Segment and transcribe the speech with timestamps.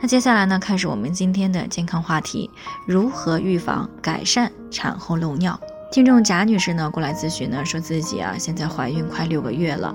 [0.00, 2.50] 那接下来呢，开始我们今天的健康话题：
[2.86, 5.58] 如何预防改善产后漏尿？
[5.90, 9.94] 听众贾女士呢过来咨询呢，说自己啊现在怀孕快六个月了，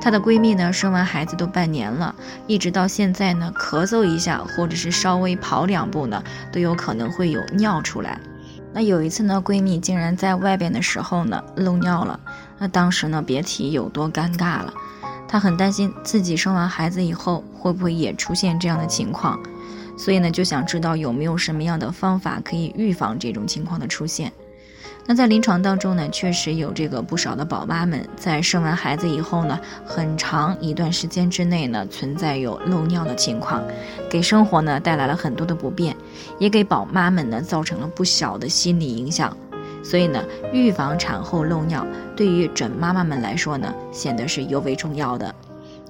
[0.00, 2.14] 她的闺蜜呢生完孩子都半年了，
[2.46, 8.20] 一直到现在呢咳嗽一下或者是稍微跑两步呢，都有可能会有尿出来。
[8.74, 12.20] 那有一次呢，闺蜜竟然在外边的时候呢漏尿了，
[12.58, 14.72] 那当时呢别提有多尴尬了。
[15.28, 19.38] 她很担心自己生完孩子以后会不会也出现这样的情况，
[19.96, 24.32] 所以呢就想知道有没有什么样的方法可以预防这种情况的出现。
[25.10, 33.62] 那在临床当中呢，确实有这个不少的宝妈们在生完孩子以后呢，很长一段时间之内呢存在有漏尿的情况，
[34.10, 35.96] 给生活呢带来了很多的不便，
[36.38, 39.34] 也给宝妈们呢造成了不小的心理影响。
[39.88, 40.22] 所以呢，
[40.52, 45.34] 预防产后漏尿对于准妈妈们来说呢，显得是尤为重要的。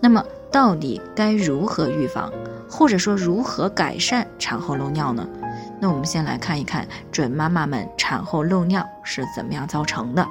[0.00, 2.32] 那么，到底该如何预防，
[2.70, 5.26] 或者说如何改善产后漏尿呢？
[5.80, 10.24] 那我们先来看一看准妈妈们产后漏尿是怎么样造成的。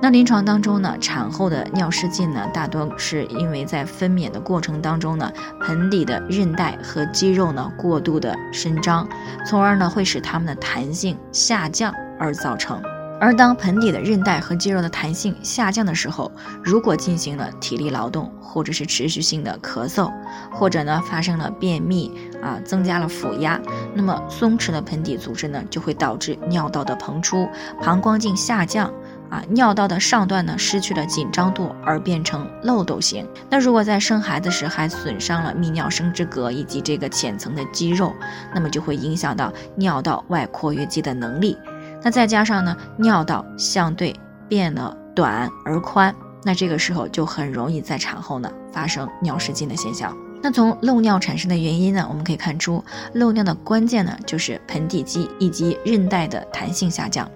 [0.00, 9.06] 那临床当中呢，产后的尿失禁呢，大多是因为在分娩的过程当中呢，盆底的韧带和肌肉呢过度的伸张，
[9.46, 12.82] 从而呢会使它们的弹性下降而造成。
[13.20, 16.30] 而当盆底的韧带和肌肉的弹性下降的时候，
[16.62, 20.12] 如果进行了体力劳动，或者是持续性的咳嗽，
[20.50, 22.12] 或者呢发生了便秘
[22.42, 23.58] 啊，增加了腹压，
[23.94, 27.48] 那么松弛的盆底组织呢就会导致尿道的膨出，
[27.82, 28.92] 膀胱镜下降
[29.30, 33.26] 啊，尿道的上段呢失去了紧张度而变成漏斗形。
[33.48, 38.12] 那如果在生孩子时还损伤了泌尿生殖隔以及这个浅层的肌肉，
[38.54, 41.56] 那么就会影响到尿道外括约肌的能力。
[42.04, 44.14] 那再加上呢，尿道相对
[44.46, 50.14] 变得短而宽，那这个时候就很容易在产后呢发生尿失禁的现象。
[50.42, 57.26] 那从漏尿产生的原因呢，我们可以看出，漏尿的关键呢就是盆底肌以及韧带的弹性下降，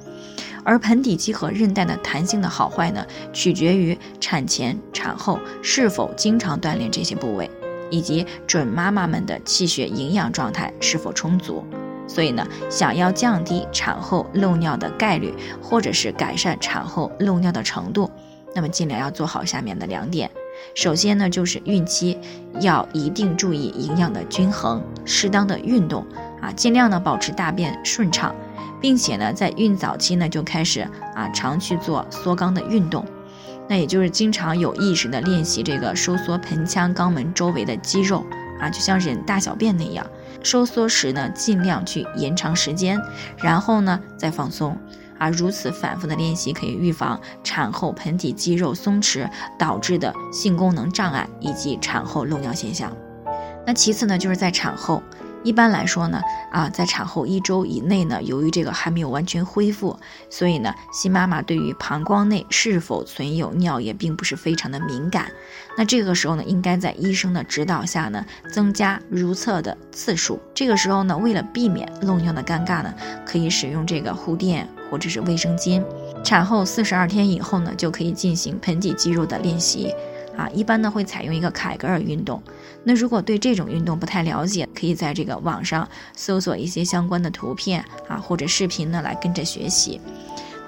[0.62, 3.02] 而盆底肌和韧带的弹性的好坏呢，
[3.32, 7.50] 取决于产前、产后是否经常锻炼这些部位，
[7.88, 11.64] 以及准妈妈们的气血营养状态是否充足。
[12.08, 15.32] 所以呢，想要降低产后漏尿的概率，
[15.62, 18.10] 或者是改善产后漏尿的程度，
[18.54, 20.30] 那么尽量要做好下面的两点。
[20.74, 22.18] 首先呢，就是孕期
[22.60, 26.04] 要一定注意营养的均衡，适当的运动
[26.40, 28.34] 啊，尽量呢保持大便顺畅，
[28.80, 30.80] 并且呢在孕早期呢就开始
[31.14, 33.06] 啊常去做缩肛的运动，
[33.68, 38.24] 那也就是经常有意识的练习这个收缩盆腔肛门周围的肌肉
[38.58, 40.04] 啊，就像人大小便那样。
[40.42, 43.00] 收缩时呢，尽量去延长时间，
[43.38, 44.76] 然后呢再放松，
[45.18, 49.28] 啊，如此反复的练习可以预防产后盆底肌肉松弛
[49.58, 52.90] 导致的性功能障碍以及产后漏尿现象。
[53.66, 55.02] 那其次呢，就是在产后。
[55.44, 65.26] 一般来说呢，啊，在产后一周以内呢，由于这个还没有完全恢复，所以呢，新妈妈对于膀胱内是否存有尿液并不是非常的敏感。
[65.76, 70.40] 那这个时候呢，应该在医生的指导下呢，增加如厕的次数。
[70.54, 72.92] 这个时候呢，为了避免漏尿的尴尬呢，
[73.24, 75.82] 可以使用这个护垫或者是卫生巾。
[76.24, 79.94] 产后四十二天以后呢，就可以进行盆底肌肉的练习。
[80.38, 82.40] 啊，一般呢会采用一个凯格尔运动。
[82.84, 90.00] 那如果对这种运动不太了解，可以在这个网上搜索一些相关的图片啊或者视频呢来跟着学习。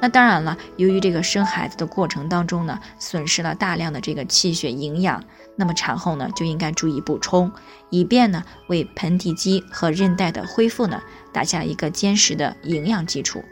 [0.00, 5.22] 那当然了，由于这个生孩子的过程当中呢，损失了大量的这个气血营养，
[5.54, 7.52] 那么产后呢就应该注意补充，
[7.90, 11.00] 以便呢为盆底肌和韧带的恢复呢
[11.32, 13.44] 打下一个坚实的营养基础。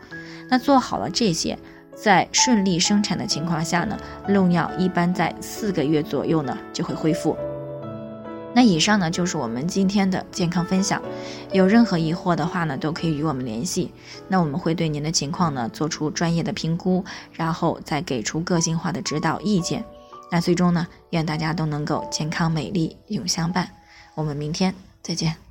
[0.50, 1.56] 那做好了这些。
[2.00, 3.98] 在顺利生产的情况下呢，
[4.28, 7.36] 漏尿一般在四个月左右呢就会恢复。
[8.54, 11.02] 那以上呢就是我们今天的健康分享，
[11.52, 13.92] 有任何疑惑的话呢都可以与我们联系，
[14.26, 19.84] 那我们会对您的情况呢做出专业的评估，然后再给出个性化的指导意见。
[20.30, 23.68] 那最终呢，愿大家都能够健康美丽永相伴。
[24.14, 25.47] 我们明天再见。